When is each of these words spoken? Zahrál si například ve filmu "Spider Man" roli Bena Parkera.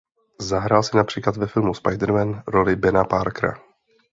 Zahrál 0.39 0.83
si 0.83 0.97
například 0.97 1.35
ve 1.37 1.47
filmu 1.47 1.73
"Spider 1.73 2.11
Man" 2.13 2.43
roli 2.47 2.75
Bena 2.75 3.03
Parkera. 3.03 3.57